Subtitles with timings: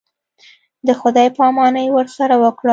[0.87, 2.69] د خداى پاماني ورسره وكړم.